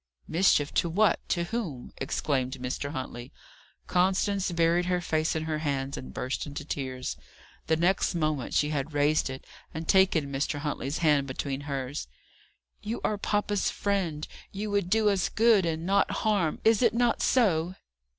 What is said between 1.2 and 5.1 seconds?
to whom?" exclaimed Mr. Huntley. Constance buried her